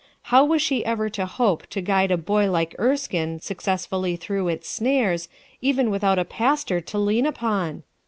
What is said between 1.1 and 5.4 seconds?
to hope to guide a boy like Erskine successfully through its snares,